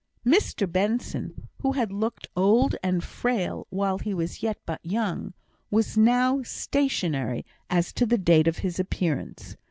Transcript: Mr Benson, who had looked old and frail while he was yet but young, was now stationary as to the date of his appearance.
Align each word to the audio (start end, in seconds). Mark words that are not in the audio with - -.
Mr 0.25 0.65
Benson, 0.67 1.47
who 1.59 1.73
had 1.73 1.91
looked 1.91 2.27
old 2.35 2.75
and 2.81 3.03
frail 3.03 3.67
while 3.69 3.99
he 3.99 4.15
was 4.15 4.41
yet 4.41 4.57
but 4.65 4.83
young, 4.83 5.35
was 5.69 5.95
now 5.95 6.41
stationary 6.41 7.45
as 7.69 7.93
to 7.93 8.07
the 8.07 8.17
date 8.17 8.47
of 8.47 8.57
his 8.65 8.79
appearance. 8.79 9.55